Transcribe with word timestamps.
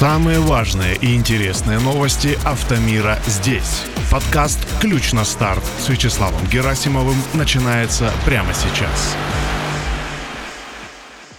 Самые 0.00 0.40
важные 0.40 0.96
и 0.96 1.14
интересные 1.14 1.78
новости 1.78 2.38
автомира 2.46 3.18
здесь. 3.26 3.84
Подкаст 4.10 4.58
«Ключ 4.80 5.12
на 5.12 5.26
старт» 5.26 5.62
с 5.78 5.90
Вячеславом 5.90 6.42
Герасимовым 6.46 7.16
начинается 7.34 8.10
прямо 8.24 8.54
сейчас. 8.54 9.14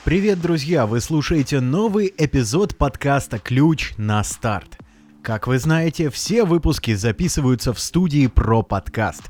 Привет, 0.04 0.40
друзья! 0.40 0.86
Вы 0.86 1.02
слушаете 1.02 1.60
новый 1.60 2.14
эпизод 2.16 2.78
подкаста 2.78 3.40
«Ключ 3.40 3.94
на 3.98 4.24
старт». 4.24 4.78
Как 5.24 5.48
вы 5.48 5.58
знаете, 5.58 6.12
все 6.12 6.46
выпуски 6.46 6.94
записываются 6.94 7.74
в 7.74 7.80
студии 7.80 8.28
про 8.28 8.62
подкаст. 8.62 9.24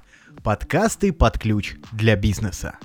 Подкасты 0.44 1.14
под 1.14 1.40
ключ 1.40 1.76
для 1.94 2.18
бизнеса. 2.18 2.76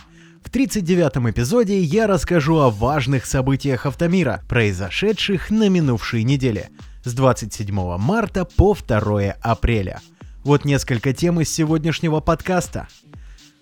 В 0.46 0.48
39-м 0.48 1.28
эпизоде 1.30 1.80
я 1.80 2.06
расскажу 2.06 2.58
о 2.58 2.70
важных 2.70 3.26
событиях 3.26 3.84
автомира, 3.84 4.45
произошедших 4.48 5.50
на 5.50 5.68
минувшей 5.68 6.23
неделе, 6.23 6.70
с 7.02 7.12
27 7.14 7.74
марта 7.98 8.45
по 8.45 8.77
2 8.77 9.32
апреля. 9.42 10.01
Вот 10.45 10.64
несколько 10.64 11.12
тем 11.12 11.40
из 11.40 11.52
сегодняшнего 11.52 12.20
подкаста. 12.20 12.87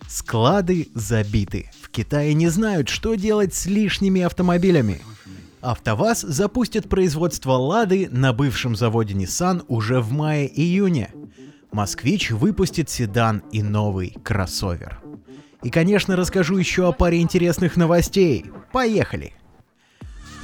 Склады 0.07 0.89
забиты. 0.93 1.71
В 1.81 1.89
Китае 1.89 2.35
не 2.35 2.49
знают, 2.49 2.89
что 2.89 3.15
делать 3.15 3.55
с 3.55 3.65
лишними 3.65 4.21
автомобилями. 4.21 5.01
АвтоВАЗ 5.61 6.21
запустит 6.21 6.87
производство 6.87 7.53
«Лады» 7.53 8.09
на 8.11 8.31
бывшем 8.31 8.75
заводе 8.75 9.15
Nissan 9.15 9.65
уже 9.69 10.01
в 10.01 10.11
мае-июне. 10.11 11.09
«Москвич» 11.71 12.29
выпустит 12.29 12.91
седан 12.91 13.41
и 13.51 13.63
новый 13.63 14.15
кроссовер. 14.23 14.99
И, 15.65 15.71
конечно, 15.71 16.15
расскажу 16.15 16.57
еще 16.57 16.87
о 16.87 16.91
паре 16.91 17.21
интересных 17.21 17.75
новостей. 17.75 18.45
Поехали! 18.71 19.33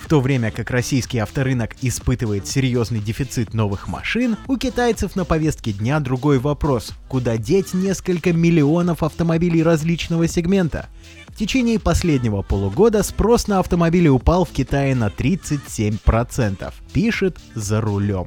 В 0.02 0.08
то 0.10 0.20
время 0.20 0.50
как 0.50 0.72
российский 0.72 1.20
авторынок 1.20 1.76
испытывает 1.84 2.48
серьезный 2.48 3.00
дефицит 3.00 3.54
новых 3.54 3.88
машин, 3.88 4.36
у 4.48 4.58
китайцев 4.58 5.16
на 5.16 5.24
повестке 5.24 5.74
дня 5.74 6.00
другой 6.00 6.40
вопрос– 6.40 6.94
куда 7.08 7.38
деть 7.38 7.76
несколько 7.76 8.34
миллионов 8.34 9.04
автомобилей 9.04 9.62
различного 9.62 10.28
сегмента? 10.28 10.88
В 11.28 11.35
течение 11.35 11.80
последнего 11.80 12.41
полугода 12.41 13.04
спрос 13.04 13.48
на 13.48 13.60
автомобили 13.60 14.08
упал 14.08 14.44
в 14.44 14.50
Китае 14.50 14.96
на 14.96 15.10
37%, 15.10 16.74
пишет 16.94 17.38
«За 17.54 17.80
рулем». 17.80 18.26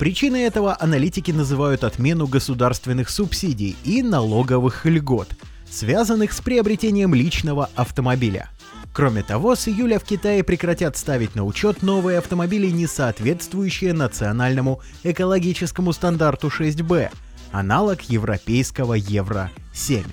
Причиной 0.00 0.42
этого 0.42 0.76
аналитики 0.80 1.30
называют 1.30 1.84
отмену 1.84 2.26
государственных 2.26 3.08
субсидий 3.08 3.76
и 3.84 4.02
налоговых 4.02 4.84
льгот– 4.84 5.28
связанных 5.70 6.32
с 6.32 6.40
приобретением 6.40 7.14
личного 7.14 7.70
автомобиля. 7.74 8.50
Кроме 8.92 9.22
того, 9.22 9.54
с 9.54 9.68
июля 9.68 9.98
в 9.98 10.04
Китае 10.04 10.42
прекратят 10.42 10.96
ставить 10.96 11.34
на 11.34 11.44
учет 11.44 11.82
новые 11.82 12.18
автомобили, 12.18 12.66
не 12.68 12.86
соответствующие 12.86 13.92
национальному 13.92 14.80
экологическому 15.04 15.92
стандарту 15.92 16.48
6B, 16.48 17.10
аналог 17.52 18.02
европейского 18.02 18.94
Евро-7. 18.94 20.04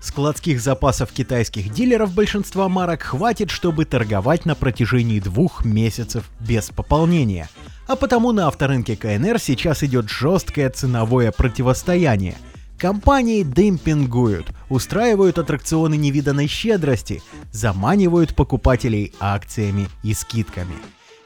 Складских 0.00 0.60
запасов 0.60 1.10
китайских 1.12 1.72
дилеров 1.72 2.14
большинства 2.14 2.68
марок 2.68 3.02
хватит, 3.02 3.50
чтобы 3.50 3.84
торговать 3.84 4.46
на 4.46 4.54
протяжении 4.54 5.20
двух 5.20 5.64
месяцев 5.64 6.24
без 6.38 6.70
пополнения. 6.70 7.50
А 7.86 7.96
потому 7.96 8.32
на 8.32 8.46
авторынке 8.46 8.96
КНР 8.96 9.38
сейчас 9.40 9.82
идет 9.82 10.08
жесткое 10.08 10.70
ценовое 10.70 11.32
противостояние– 11.32 12.36
Компании 12.80 13.42
демпингуют, 13.42 14.46
устраивают 14.70 15.38
аттракционы 15.38 15.96
невиданной 15.96 16.46
щедрости, 16.46 17.22
заманивают 17.52 18.34
покупателей 18.34 19.12
акциями 19.20 19.88
и 20.02 20.14
скидками. 20.14 20.74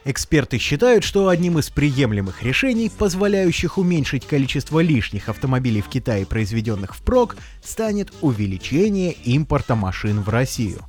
Эксперты 0.07 0.59
считают, 0.59 1.03
что 1.03 1.29
одним 1.29 1.59
из 1.59 1.71
приемлемых 1.71 2.43
решений, 2.43 2.91
позволяющих 2.91 3.79
уменьшить 3.79 4.27
количество 4.27 4.81
лишних 4.81 5.29
автомобилей 5.31 5.81
в 5.81 5.89
Китае, 5.89 6.27
произведенных 6.27 6.95
впрок, 6.95 7.37
станет 7.63 8.13
увеличение 8.21 9.13
импорта 9.13 9.77
машин 9.77 10.21
в 10.21 10.29
Россию. 10.29 10.81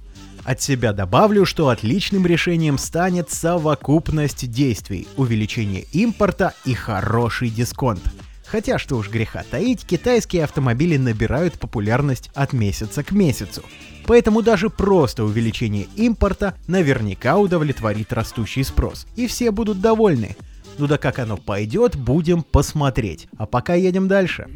От 0.44 0.62
себя 0.62 0.92
добавлю, 0.92 1.46
что 1.46 1.70
отличным 1.70 2.26
решением 2.26 2.78
станет 2.78 3.32
совокупность 3.32 4.52
действий, 4.52 5.08
увеличение 5.16 5.86
импорта 5.94 6.54
и 6.66 6.74
хороший 6.74 7.50
дисконт– 7.50 8.02
Хотя, 8.46 8.78
что 8.78 8.98
уж 8.98 9.10
греха 9.10 9.44
таить, 9.50 9.86
китайские 9.86 10.44
автомобили 10.44 10.98
набирают 10.98 11.60
популярность 11.60 12.30
от 12.34 12.54
месяца 12.54 13.04
к 13.04 13.12
месяцу. 13.12 13.64
Поэтому 14.06 14.42
даже 14.42 14.70
просто 14.70 15.24
увеличение 15.24 15.88
импорта 15.96 16.56
наверняка 16.68 17.38
удовлетворит 17.38 18.14
растущий 18.14 18.64
спрос, 18.64 19.08
и 19.16 19.28
все 19.28 19.52
будут 19.52 19.82
довольны. 19.82 20.36
Ну 20.78 20.88
да 20.88 20.98
как 20.98 21.20
оно 21.20 21.38
пойдет, 21.38 21.96
будем 21.96 22.44
посмотреть. 22.44 23.28
А 23.38 23.46
пока 23.46 23.74
едем 23.74 24.08
дальше. 24.08 24.48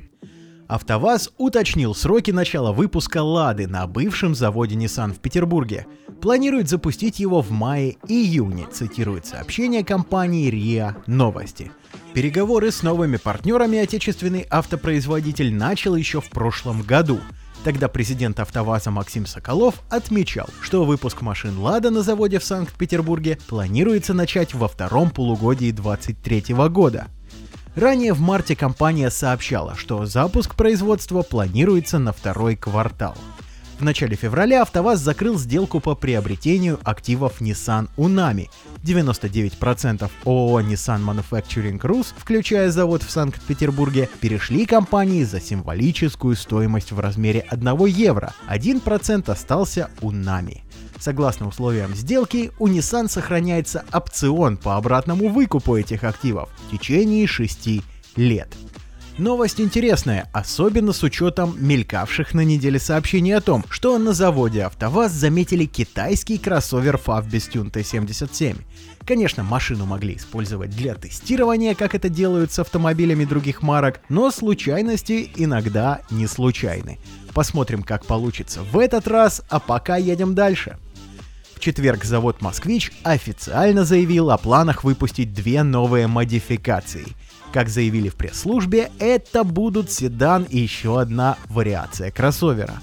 АвтоВАЗ 0.68 1.32
уточнил 1.38 1.96
сроки 1.96 2.30
начала 2.30 2.72
выпуска 2.72 3.24
«Лады» 3.24 3.66
на 3.66 3.88
бывшем 3.88 4.36
заводе 4.36 4.76
Nissan 4.76 5.14
в 5.14 5.20
Петербурге. 5.20 5.88
Планирует 6.22 6.68
запустить 6.68 7.20
его 7.20 7.42
в 7.42 7.52
мае-июне, 7.52 8.68
цитирует 8.72 9.26
сообщение 9.26 9.86
компании 9.86 10.50
РИА 10.50 10.98
Новости. 11.08 11.72
Переговоры 12.14 12.72
с 12.72 12.84
новыми 12.84 13.16
партнерами 13.16 13.78
отечественный 13.78 14.46
автопроизводитель 14.50 15.54
начал 15.54 15.96
еще 15.96 16.20
в 16.20 16.30
прошлом 16.30 16.82
году. 16.82 17.22
Тогда 17.64 17.88
президент 17.88 18.40
АвтоВАЗа 18.40 18.92
Максим 18.92 19.26
Соколов 19.26 19.76
отмечал, 19.90 20.50
что 20.62 20.84
выпуск 20.84 21.22
машин 21.22 21.58
«Лада» 21.58 21.90
на 21.90 22.02
заводе 22.02 22.40
в 22.40 22.44
Санкт-Петербурге 22.44 23.38
планируется 23.48 24.14
начать 24.14 24.54
во 24.54 24.68
втором 24.68 25.12
полугодии 25.12 25.72
2023 25.72 26.54
года. 26.70 27.08
Ранее 27.76 28.14
в 28.14 28.20
марте 28.20 28.58
компания 28.58 29.10
сообщала, 29.10 29.76
что 29.78 30.06
запуск 30.06 30.56
производства 30.56 31.22
планируется 31.22 31.98
на 31.98 32.12
второй 32.12 32.58
квартал. 32.58 33.16
В 33.80 33.84
начале 33.84 34.18
февраля 34.18 34.64
АвтоВАЗ 34.64 35.00
закрыл 35.00 35.40
сделку 35.40 35.80
по 35.80 35.96
приобретению 35.96 36.82
активов 36.84 37.40
Nissan 37.40 37.88
Unami. 37.96 38.50
99% 38.84 40.12
ООО 40.26 40.60
Nissan 40.60 41.02
Manufacturing 41.02 41.80
Rus, 41.80 42.08
включая 42.18 42.72
завод 42.72 43.04
в 43.04 43.10
Санкт-Петербурге, 43.10 44.10
перешли 44.20 44.66
компании 44.66 45.24
за 45.24 45.40
символическую 45.40 46.36
стоимость 46.36 46.92
в 46.92 47.00
размере 47.00 47.40
1 47.40 47.86
евро. 47.86 48.34
1% 48.50 49.32
остался 49.32 49.90
у 50.02 50.12
Nami. 50.12 50.60
Согласно 51.00 51.48
условиям 51.48 51.96
сделки, 51.96 52.52
у 52.60 52.68
Nissan 52.68 53.08
сохраняется 53.08 53.86
опцион 53.94 54.58
по 54.58 54.76
обратному 54.76 55.30
выкупу 55.30 55.78
этих 55.78 56.04
активов 56.04 56.50
в 56.68 56.72
течение 56.72 57.26
6 57.28 57.82
лет. 58.18 58.54
Новость 59.20 59.60
интересная, 59.60 60.30
особенно 60.32 60.94
с 60.94 61.04
учетом 61.04 61.54
мелькавших 61.60 62.34
на 62.34 62.40
неделе 62.40 62.80
сообщений 62.80 63.36
о 63.36 63.42
том, 63.42 63.66
что 63.70 63.98
на 63.98 64.14
заводе 64.14 64.64
АвтоВАЗ 64.64 65.12
заметили 65.12 65.66
китайский 65.66 66.38
кроссовер 66.38 66.96
Favbestune 66.96 67.70
T77. 67.70 68.56
Конечно, 69.06 69.44
машину 69.44 69.86
могли 69.86 70.16
использовать 70.16 70.70
для 70.70 70.96
тестирования, 70.96 71.76
как 71.76 71.96
это 71.96 72.08
делают 72.08 72.54
с 72.54 72.60
автомобилями 72.60 73.26
других 73.26 73.62
марок, 73.62 74.00
но 74.08 74.32
случайности 74.32 75.30
иногда 75.36 76.00
не 76.10 76.26
случайны. 76.26 76.98
Посмотрим, 77.34 77.84
как 77.84 78.06
получится 78.06 78.62
в 78.72 78.80
этот 78.80 79.06
раз, 79.10 79.42
а 79.50 79.60
пока 79.60 79.98
едем 79.98 80.34
дальше. 80.34 80.78
В 81.56 81.60
четверг 81.60 82.06
завод 82.06 82.42
«Москвич» 82.42 82.94
официально 83.04 83.84
заявил 83.84 84.32
о 84.32 84.38
планах 84.38 84.86
выпустить 84.86 85.34
две 85.34 85.64
новые 85.64 86.08
модификации. 86.08 87.06
Как 87.52 87.68
заявили 87.68 88.10
в 88.10 88.16
пресс-службе, 88.16 88.92
это 89.00 89.44
будут 89.44 89.92
седан 89.92 90.44
и 90.44 90.60
еще 90.60 91.02
одна 91.02 91.38
вариация 91.48 92.12
кроссовера. 92.12 92.76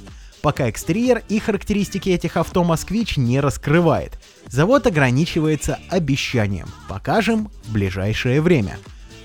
Пока 0.42 0.68
экстерьер 0.68 1.22
и 1.28 1.38
характеристики 1.38 2.10
этих 2.10 2.36
авто 2.36 2.62
«Москвич» 2.64 3.16
не 3.16 3.40
раскрывает. 3.40 4.18
Завод 4.48 4.86
ограничивается 4.86 5.78
обещанием 5.88 6.68
«покажем 6.88 7.50
в 7.64 7.72
ближайшее 7.72 8.40
время». 8.40 8.78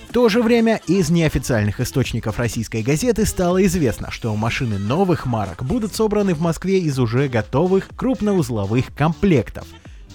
В 0.10 0.14
то 0.14 0.28
же 0.30 0.44
время 0.44 0.82
из 0.88 1.10
неофициальных 1.10 1.80
источников 1.80 2.38
российской 2.38 2.82
газеты 2.82 3.26
стало 3.26 3.66
известно, 3.66 4.12
что 4.12 4.36
машины 4.36 4.78
новых 4.78 5.26
марок 5.26 5.64
будут 5.64 5.96
собраны 5.96 6.34
в 6.34 6.42
Москве 6.42 6.80
из 6.80 7.00
уже 7.00 7.30
готовых 7.30 7.88
крупноузловых 7.96 8.94
комплектов. 8.94 9.66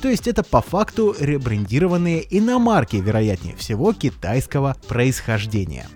То 0.03 0.09
есть 0.09 0.27
это 0.29 0.43
по 0.43 0.61
факту 0.61 1.15
ребрендированные 1.19 2.25
иномарки, 2.31 2.97
вероятнее 2.97 3.57
всего, 3.57 3.93
китайского 3.93 4.77
происхождения. 4.89 5.87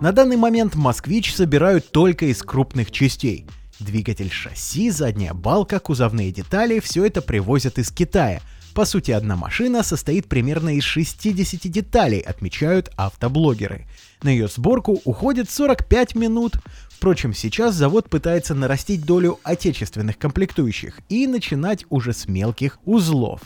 На 0.00 0.12
данный 0.12 0.36
момент 0.36 0.76
«Москвич» 0.76 1.34
собирают 1.34 1.90
только 1.90 2.26
из 2.26 2.42
крупных 2.42 2.90
частей. 2.90 3.46
Двигатель 3.78 4.30
шасси, 4.30 4.90
задняя 4.90 5.34
балка, 5.34 5.78
кузовные 5.80 6.32
детали– 6.32 6.80
все 6.80 7.04
это 7.04 7.22
привозят 7.22 7.78
из 7.78 7.90
Китая– 7.90 8.40
по 8.74 8.84
сути, 8.84 9.10
одна 9.10 9.36
машина 9.36 9.82
состоит 9.82 10.28
примерно 10.28 10.76
из 10.76 10.84
60 10.84 11.70
деталей, 11.70 12.20
отмечают 12.20 12.90
автоблогеры. 12.96 13.86
На 14.22 14.28
ее 14.28 14.48
сборку 14.48 15.00
уходит 15.04 15.50
45 15.50 16.14
минут. 16.14 16.54
Впрочем, 16.90 17.34
сейчас 17.34 17.74
завод 17.74 18.08
пытается 18.08 18.54
нарастить 18.54 19.04
долю 19.04 19.40
отечественных 19.42 20.18
комплектующих 20.18 21.00
и 21.08 21.26
начинать 21.26 21.84
уже 21.88 22.12
с 22.12 22.28
мелких 22.28 22.78
узлов. 22.84 23.40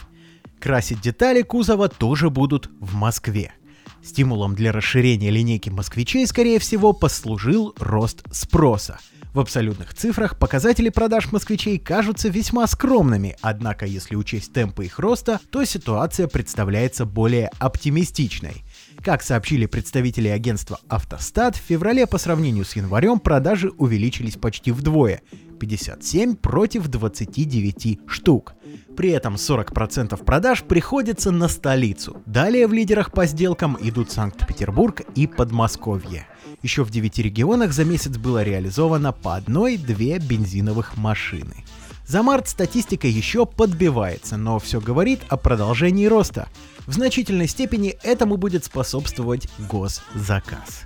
Красить 0.60 1.00
детали 1.00 1.42
кузова 1.42 1.88
тоже 1.88 2.30
будут 2.30 2.70
в 2.80 2.94
Москве. 2.94 3.52
Стимулом 4.02 4.54
для 4.54 4.72
расширения 4.72 5.30
линейки 5.30 5.70
москвичей, 5.70 6.26
скорее 6.26 6.58
всего, 6.58 6.92
послужил 6.92 7.74
рост 7.78 8.22
спроса. 8.30 8.98
В 9.34 9.40
абсолютных 9.40 9.92
цифрах 9.94 10.38
показатели 10.38 10.90
продаж 10.90 11.32
москвичей 11.32 11.76
кажутся 11.80 12.28
весьма 12.28 12.68
скромными, 12.68 13.36
однако 13.40 13.84
если 13.84 14.14
учесть 14.14 14.52
темпы 14.52 14.84
их 14.84 15.00
роста, 15.00 15.40
то 15.50 15.64
ситуация 15.64 16.28
представляется 16.28 17.04
более 17.04 17.50
оптимистичной. 17.58 18.62
Как 19.04 19.22
сообщили 19.22 19.66
представители 19.66 20.28
агентства 20.28 20.80
«Автостат», 20.88 21.56
в 21.56 21.60
феврале 21.60 22.06
по 22.06 22.16
сравнению 22.16 22.64
с 22.64 22.74
январем 22.74 23.20
продажи 23.20 23.70
увеличились 23.76 24.36
почти 24.36 24.72
вдвое– 24.72 25.20
57 25.60 26.36
против 26.36 26.88
29 26.88 28.00
штук. 28.06 28.54
При 28.96 29.10
этом 29.10 29.34
40% 29.34 30.24
продаж 30.24 30.62
приходится 30.62 31.30
на 31.30 31.48
столицу. 31.48 32.22
Далее 32.24 32.66
в 32.66 32.72
лидерах 32.72 33.12
по 33.12 33.26
сделкам 33.26 33.76
идут 33.78 34.10
Санкт-Петербург 34.10 35.02
и 35.14 35.26
Подмосковье. 35.26 36.26
Еще 36.62 36.82
в 36.82 36.90
9 36.90 37.18
регионах 37.18 37.72
за 37.72 37.84
месяц 37.84 38.16
было 38.16 38.42
реализовано 38.42 39.12
по 39.12 39.36
одной-две 39.36 40.18
бензиновых 40.18 40.96
машины. 40.96 41.64
За 42.06 42.22
март 42.22 42.48
статистика 42.48 43.06
еще 43.06 43.46
подбивается, 43.46 44.36
но 44.36 44.58
все 44.58 44.80
говорит 44.80 45.20
о 45.28 45.36
продолжении 45.36 46.06
роста. 46.06 46.48
В 46.86 46.92
значительной 46.92 47.48
степени 47.48 47.96
этому 48.02 48.36
будет 48.36 48.64
способствовать 48.64 49.48
госзаказ. 49.70 50.82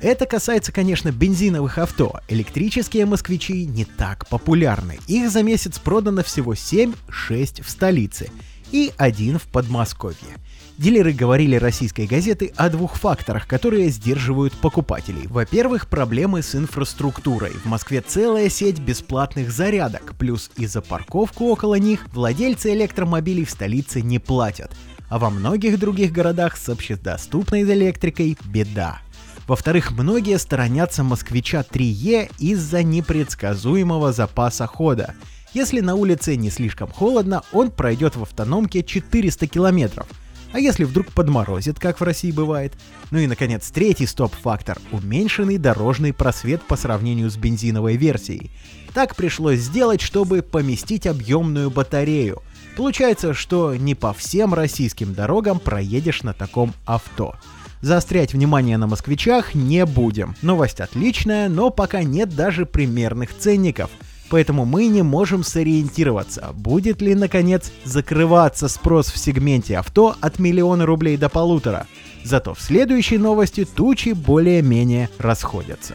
Это 0.00 0.26
касается, 0.26 0.72
конечно, 0.72 1.10
бензиновых 1.10 1.76
авто. 1.78 2.20
Электрические 2.28 3.04
москвичи 3.04 3.66
не 3.66 3.84
так 3.84 4.28
популярны. 4.28 4.98
Их 5.06 5.30
за 5.30 5.42
месяц 5.42 5.78
продано 5.78 6.22
всего 6.22 6.54
7-6 6.54 7.62
в 7.62 7.68
столице 7.68 8.30
и 8.70 8.92
один 8.96 9.38
в 9.38 9.44
Подмосковье. 9.44 10.36
Дилеры 10.78 11.12
говорили 11.12 11.56
российской 11.56 12.06
газеты 12.06 12.52
о 12.54 12.70
двух 12.70 12.94
факторах, 12.94 13.48
которые 13.48 13.88
сдерживают 13.88 14.54
покупателей. 14.54 15.26
Во-первых, 15.26 15.88
проблемы 15.88 16.40
с 16.40 16.54
инфраструктурой. 16.54 17.50
В 17.50 17.64
Москве 17.64 18.00
целая 18.00 18.48
сеть 18.48 18.78
бесплатных 18.78 19.50
зарядок, 19.50 20.14
плюс 20.16 20.52
и 20.56 20.66
за 20.66 20.80
парковку 20.80 21.46
около 21.46 21.74
них 21.74 22.06
владельцы 22.12 22.72
электромобилей 22.74 23.44
в 23.44 23.50
столице 23.50 24.02
не 24.02 24.20
платят. 24.20 24.70
А 25.08 25.18
во 25.18 25.30
многих 25.30 25.80
других 25.80 26.12
городах 26.12 26.56
с 26.56 26.68
общедоступной 26.68 27.62
электрикой 27.62 28.38
беда. 28.44 29.00
Во-вторых, 29.48 29.90
многие 29.90 30.38
сторонятся 30.38 31.02
москвича 31.02 31.64
3Е 31.68 32.30
из-за 32.38 32.84
непредсказуемого 32.84 34.12
запаса 34.12 34.68
хода. 34.68 35.16
Если 35.54 35.80
на 35.80 35.96
улице 35.96 36.36
не 36.36 36.50
слишком 36.50 36.88
холодно, 36.88 37.42
он 37.50 37.72
пройдет 37.72 38.14
в 38.14 38.22
автономке 38.22 38.84
400 38.84 39.48
километров– 39.48 40.06
а 40.52 40.60
если 40.60 40.84
вдруг 40.84 41.08
подморозит, 41.12 41.78
как 41.78 42.00
в 42.00 42.04
России 42.04 42.30
бывает? 42.30 42.72
Ну 43.10 43.18
и, 43.18 43.26
наконец, 43.26 43.70
третий 43.70 44.06
стоп-фактор– 44.06 44.78
уменьшенный 44.92 45.58
дорожный 45.58 46.12
просвет 46.12 46.62
по 46.62 46.76
сравнению 46.76 47.30
с 47.30 47.36
бензиновой 47.36 47.96
версией. 47.96 48.50
Так 48.94 49.14
пришлось 49.14 49.60
сделать, 49.60 50.00
чтобы 50.00 50.42
поместить 50.42 51.06
объемную 51.06 51.70
батарею. 51.70 52.42
Получается, 52.76 53.34
что 53.34 53.74
не 53.74 53.94
по 53.94 54.14
всем 54.14 54.54
российским 54.54 55.12
дорогам 55.12 55.58
проедешь 55.58 56.22
на 56.22 56.32
таком 56.32 56.72
авто. 56.86 57.34
Заострять 57.80 58.32
внимание 58.32 58.76
на 58.76 58.86
москвичах 58.86 59.54
не 59.54 59.84
будем. 59.84 60.34
Новость 60.42 60.80
отличная, 60.80 61.48
но 61.48 61.70
пока 61.70 62.02
нет 62.02 62.34
даже 62.34 62.66
примерных 62.66 63.36
ценников– 63.36 63.90
Поэтому 64.30 64.64
мы 64.64 64.88
не 64.88 65.02
можем 65.02 65.42
сориентироваться, 65.42 66.50
будет 66.54 67.00
ли, 67.00 67.14
наконец, 67.14 67.72
закрываться 67.84 68.68
спрос 68.68 69.10
в 69.10 69.18
сегменте 69.18 69.78
авто 69.78 70.16
от 70.20 70.38
миллиона 70.38 70.84
рублей 70.84 71.16
до 71.16 71.28
полутора. 71.28 71.86
Зато 72.24 72.52
в 72.54 72.60
следующей 72.60 73.18
новости 73.18 73.64
тучи 73.64 74.10
более-менее 74.10 75.08
расходятся. 75.18 75.94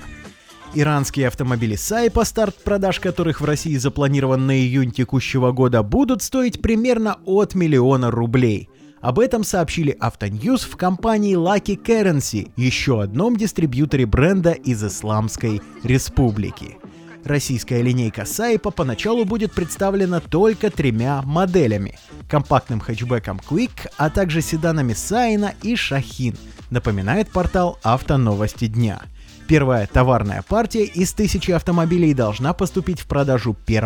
Иранские 0.75 1.27
автомобили 1.27 1.75
Сайпа, 1.75 2.25
старт 2.25 2.55
продаж 2.63 2.99
которых 2.99 3.41
в 3.41 3.45
России 3.45 3.77
запланирован 3.77 4.47
на 4.47 4.57
июнь 4.57 4.91
текущего 4.91 5.51
года, 5.51 5.83
будут 5.83 6.23
стоить 6.23 6.63
примерно 6.63 7.17
от 7.25 7.53
миллиона 7.53 8.09
рублей. 8.09 8.69
Об 8.99 9.19
этом 9.19 9.43
сообщили 9.43 9.95
Автоньюз 9.99 10.63
в 10.63 10.75
компании 10.75 11.37
Lucky 11.37 11.77
Currency, 11.77 12.51
еще 12.55 13.03
одном 13.03 13.35
дистрибьюторе 13.35 14.07
бренда 14.07 14.53
из 14.53 14.83
Исламской 14.83 15.61
Республики. 15.83 16.77
Российская 17.25 17.81
линейка 17.81 18.25
Сайпа 18.25 18.69
поначалу 18.69 19.23
будет 19.23 19.53
представлена 19.53 20.19
только 20.19 20.69
тремя 20.69 21.21
моделями– 21.23 21.97
компактным 22.29 22.81
хэтчбеком 22.81 23.39
Quick, 23.49 23.89
а 23.97 24.09
также 24.09 24.41
седанами 24.41 24.93
Сайна 24.93 25.53
и 25.61 25.75
Шахин, 25.75 26.35
напоминает 26.69 27.29
портал 27.31 27.79
«Автоновости 27.81 28.67
дня». 28.67 29.01
Первая 29.47 29.87
товарная 29.87 30.41
партия 30.41 30.83
из 30.83 31.13
тысячи 31.13 31.51
автомобилей 31.51 32.13
должна 32.13 32.53
поступить 32.53 32.99
в 32.99 33.05
продажу 33.05 33.55
1 33.67 33.83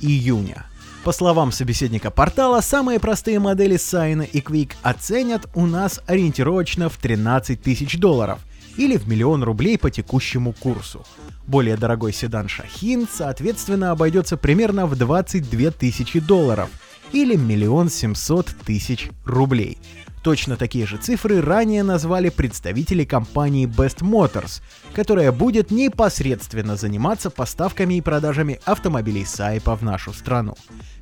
июня. 0.00 0.66
По 1.04 1.12
словам 1.12 1.52
собеседника 1.52 2.10
портала, 2.10 2.60
самые 2.60 3.00
простые 3.00 3.38
модели 3.38 3.76
Сайна 3.76 4.22
и 4.22 4.40
Quick 4.40 4.72
оценят 4.82 5.48
у 5.54 5.66
нас 5.66 6.00
ориентировочно 6.06 6.88
в 6.88 6.96
13 6.96 7.60
тысяч 7.62 7.98
долларов 7.98 8.40
или 8.76 8.96
в 8.96 9.08
миллион 9.08 9.42
рублей 9.42 9.78
по 9.78 9.90
текущему 9.90 10.52
курсу. 10.52 11.04
Более 11.46 11.76
дорогой 11.76 12.12
седан 12.12 12.48
Шахин, 12.48 13.08
соответственно, 13.10 13.90
обойдется 13.90 14.36
примерно 14.36 14.86
в 14.86 14.96
22 14.96 15.70
тысячи 15.72 16.20
долларов 16.20 16.68
или 17.12 17.36
миллион 17.36 17.88
семьсот 17.90 18.54
тысяч 18.64 19.10
рублей. 19.24 19.78
Точно 20.22 20.56
такие 20.56 20.86
же 20.86 20.98
цифры 20.98 21.40
ранее 21.40 21.82
назвали 21.82 22.28
представители 22.28 23.04
компании 23.04 23.66
Best 23.66 24.00
Motors, 24.00 24.60
которая 24.92 25.32
будет 25.32 25.70
непосредственно 25.70 26.76
заниматься 26.76 27.30
поставками 27.30 27.94
и 27.94 28.00
продажами 28.02 28.60
автомобилей 28.66 29.24
Сайпа 29.24 29.74
в 29.76 29.82
нашу 29.82 30.12
страну. 30.12 30.56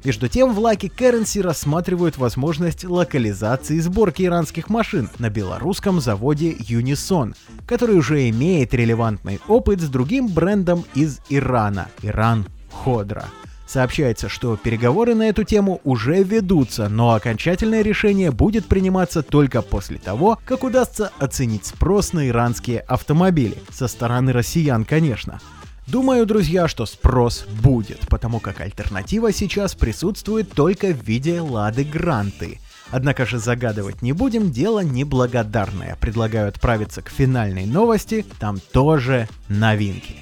Между 0.04 0.28
тем, 0.28 0.54
в 0.54 0.60
Lucky 0.60 0.88
Currency 0.88 1.42
рассматривают 1.42 2.16
возможность 2.16 2.84
локализации 2.84 3.80
сборки 3.80 4.22
иранских 4.22 4.68
машин 4.68 5.10
на 5.18 5.30
белорусском 5.30 6.00
заводе 6.00 6.52
Unison, 6.52 7.34
который 7.66 7.96
уже 7.96 8.28
имеет 8.30 8.72
релевантный 8.72 9.40
опыт 9.48 9.80
с 9.80 9.88
другим 9.88 10.28
брендом 10.28 10.84
из 10.94 11.18
Ирана– 11.28 11.88
Иран 12.02 12.46
Ходра. 12.70 13.26
Сообщается, 13.68 14.30
что 14.30 14.56
переговоры 14.56 15.14
на 15.14 15.28
эту 15.28 15.44
тему 15.44 15.82
уже 15.84 16.22
ведутся, 16.22 16.88
но 16.88 17.12
окончательное 17.12 17.82
решение 17.82 18.30
будет 18.30 18.64
приниматься 18.64 19.22
только 19.22 19.60
после 19.60 19.98
того, 19.98 20.38
как 20.46 20.64
удастся 20.64 21.12
оценить 21.18 21.66
спрос 21.66 22.14
на 22.14 22.28
иранские 22.28 22.80
автомобили. 22.80 23.58
Со 23.70 23.86
стороны 23.86 24.32
россиян, 24.32 24.86
конечно. 24.86 25.38
Думаю, 25.86 26.24
друзья, 26.24 26.66
что 26.66 26.86
спрос 26.86 27.44
будет, 27.60 28.08
потому 28.08 28.40
как 28.40 28.62
альтернатива 28.62 29.32
сейчас 29.32 29.74
присутствует 29.74 30.50
только 30.50 30.88
в 30.88 31.02
виде 31.02 31.42
Лады 31.42 31.84
Гранты. 31.84 32.60
Однако 32.90 33.26
же 33.26 33.38
загадывать 33.38 34.00
не 34.00 34.12
будем, 34.12 34.50
дело 34.50 34.80
неблагодарное. 34.80 35.98
Предлагаю 36.00 36.48
отправиться 36.48 37.02
к 37.02 37.10
финальной 37.10 37.66
новости, 37.66 38.24
там 38.38 38.58
тоже 38.72 39.28
новинки. 39.48 40.16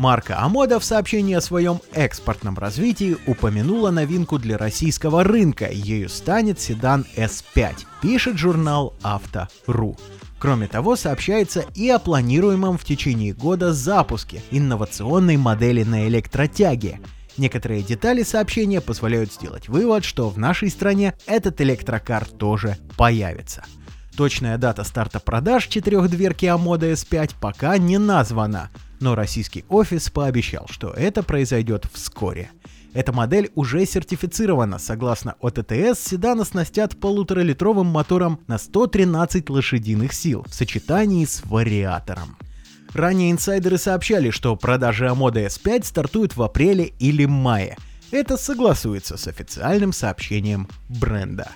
Марка 0.00 0.38
Амода 0.38 0.80
в 0.80 0.84
сообщении 0.84 1.34
о 1.34 1.42
своем 1.42 1.82
экспортном 1.92 2.56
развитии 2.56 3.18
упомянула 3.26 3.90
новинку 3.90 4.38
для 4.38 4.56
российского 4.56 5.24
рынка. 5.24 5.68
Ею 5.70 6.08
станет 6.08 6.58
седан 6.58 7.04
S5, 7.18 7.84
пишет 8.00 8.38
журнал 8.38 8.94
Авто.ру. 9.02 9.98
Кроме 10.38 10.68
того, 10.68 10.96
сообщается 10.96 11.66
и 11.74 11.90
о 11.90 11.98
планируемом 11.98 12.78
в 12.78 12.84
течение 12.84 13.34
года 13.34 13.74
запуске 13.74 14.40
инновационной 14.50 15.36
модели 15.36 15.82
на 15.82 16.08
электротяге. 16.08 17.02
Некоторые 17.36 17.82
детали 17.82 18.22
сообщения 18.22 18.80
позволяют 18.80 19.30
сделать 19.34 19.68
вывод, 19.68 20.06
что 20.06 20.30
в 20.30 20.38
нашей 20.38 20.70
стране 20.70 21.12
этот 21.26 21.60
электрокар 21.60 22.24
тоже 22.24 22.78
появится. 22.96 23.66
Точная 24.16 24.56
дата 24.56 24.82
старта 24.82 25.20
продаж 25.20 25.66
четырехдверки 25.66 26.46
Амода 26.46 26.90
S5 26.90 27.32
пока 27.38 27.76
не 27.76 27.98
названа, 27.98 28.70
но 29.00 29.14
российский 29.14 29.64
офис 29.68 30.10
пообещал, 30.10 30.66
что 30.68 30.90
это 30.90 31.22
произойдет 31.22 31.86
вскоре. 31.92 32.50
Эта 32.92 33.12
модель 33.12 33.50
уже 33.54 33.86
сертифицирована. 33.86 34.78
Согласно 34.78 35.36
ОТТС, 35.40 36.00
седан 36.00 36.40
оснастят 36.40 36.98
полуторалитровым 36.98 37.86
мотором 37.86 38.40
на 38.46 38.58
113 38.58 39.48
лошадиных 39.48 40.12
сил 40.12 40.44
в 40.48 40.54
сочетании 40.54 41.24
с 41.24 41.42
вариатором. 41.44 42.36
Ранее 42.92 43.30
инсайдеры 43.30 43.78
сообщали, 43.78 44.30
что 44.30 44.56
продажи 44.56 45.08
Амода 45.08 45.40
S5 45.40 45.84
стартуют 45.84 46.36
в 46.36 46.42
апреле 46.42 46.92
или 46.98 47.24
мае. 47.24 47.76
Это 48.10 48.36
согласуется 48.36 49.16
с 49.16 49.28
официальным 49.28 49.92
сообщением 49.92 50.68
бренда. 50.88 51.50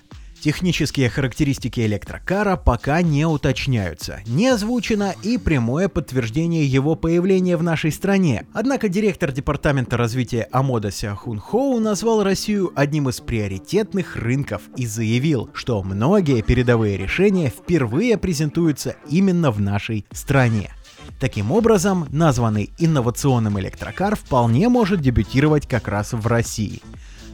Технические 0.45 1.09
характеристики 1.09 1.81
электрокара 1.81 2.57
пока 2.59 3.01
не 3.01 3.25
уточняются. 3.25 4.21
Не 4.27 4.49
озвучено 4.49 5.15
и 5.23 5.39
прямое 5.39 5.89
подтверждение 5.89 6.67
его 6.67 6.97
появления 6.97 7.57
в 7.57 7.63
нашей 7.63 7.91
стране. 7.91 8.45
Однако 8.53 8.91
директор 8.91 9.33
департамента 9.33 9.97
развития 9.97 10.47
Амода 10.53 10.91
Сяхун 10.91 11.41
Хоу 11.41 11.81
назвал 11.81 12.23
Россию 12.23 12.73
одним 12.77 13.09
из 13.09 13.23
приоритетных 13.23 14.17
рынков 14.17 14.61
и 14.77 14.85
заявил, 14.85 15.49
что 15.55 15.83
многие 15.83 16.43
передовые 16.43 16.99
решения 16.99 17.49
впервые 17.49 18.19
презентуются 18.19 18.97
именно 19.09 19.51
в 19.51 19.63
нашей 19.63 20.05
стране. 20.13 20.73
Таким 21.21 21.53
образом, 21.53 22.07
названный 22.11 22.71
инновационным 22.79 23.59
электрокар 23.61 24.15
вполне 24.15 24.69
может 24.69 25.01
дебютировать 25.01 25.67
как 25.67 25.89
раз 25.89 26.13
в 26.13 26.27
России. 26.27 26.83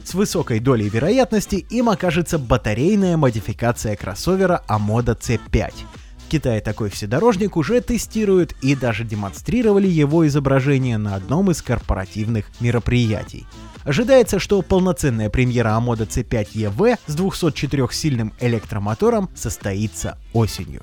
С 0.03 0.13
высокой 0.13 0.59
долей 0.59 0.89
вероятности 0.89 1.55
им 1.69 1.89
окажется 1.89 2.37
батарейная 2.39 3.17
модификация 3.17 3.95
кроссовера 3.95 4.63
Амода 4.67 5.13
C5. 5.13 5.73
В 6.17 6.29
Китае 6.29 6.61
такой 6.61 6.89
вседорожник 6.89 7.57
уже 7.57 7.81
тестируют 7.81 8.55
и 8.61 8.75
даже 8.75 9.03
демонстрировали 9.03 9.87
его 9.87 10.25
изображение 10.27 10.97
на 10.97 11.15
одном 11.15 11.51
из 11.51 11.61
корпоративных 11.61 12.45
мероприятий. 12.59 13.45
Ожидается, 13.83 14.39
что 14.39 14.61
полноценная 14.61 15.29
премьера 15.29 15.75
Амода 15.75 16.05
C5 16.05 16.53
EV 16.53 16.97
с 17.07 17.15
204-сильным 17.15 18.33
электромотором 18.39 19.29
состоится 19.35 20.17
осенью. 20.33 20.81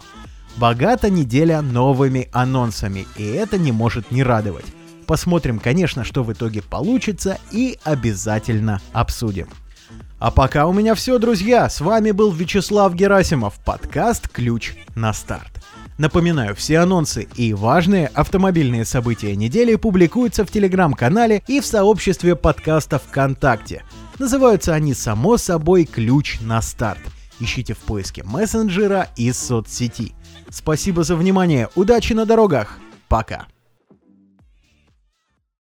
Богата 0.56 1.08
неделя 1.08 1.62
новыми 1.62 2.28
анонсами, 2.32 3.06
и 3.16 3.24
это 3.24 3.58
не 3.58 3.72
может 3.72 4.10
не 4.10 4.22
радовать. 4.22 4.66
Посмотрим, 5.08 5.58
конечно, 5.58 6.04
что 6.04 6.22
в 6.22 6.30
итоге 6.34 6.60
получится 6.60 7.38
и 7.50 7.78
обязательно 7.82 8.82
обсудим. 8.92 9.48
А 10.18 10.30
пока 10.30 10.66
у 10.66 10.74
меня 10.74 10.94
все, 10.94 11.18
друзья. 11.18 11.70
С 11.70 11.80
вами 11.80 12.10
был 12.10 12.30
Вячеслав 12.30 12.94
Герасимов, 12.94 13.58
подкаст 13.64 14.28
«Ключ 14.28 14.74
на 14.94 15.14
старт». 15.14 15.64
Напоминаю, 15.96 16.54
все 16.54 16.80
анонсы 16.80 17.26
и 17.36 17.54
важные 17.54 18.08
автомобильные 18.08 18.84
события 18.84 19.34
недели 19.34 19.76
публикуются 19.76 20.44
в 20.44 20.50
телеграм-канале 20.50 21.42
и 21.48 21.60
в 21.60 21.66
сообществе 21.66 22.36
подкаста 22.36 22.98
ВКонтакте. 22.98 23.84
Называются 24.18 24.74
они 24.74 24.92
само 24.92 25.38
собой 25.38 25.86
«Ключ 25.86 26.38
на 26.42 26.60
старт». 26.60 27.00
Ищите 27.40 27.72
в 27.72 27.78
поиске 27.78 28.24
мессенджера 28.24 29.08
и 29.16 29.32
соцсети. 29.32 30.12
Спасибо 30.50 31.02
за 31.02 31.16
внимание, 31.16 31.70
удачи 31.76 32.12
на 32.12 32.26
дорогах, 32.26 32.78
пока! 33.08 33.46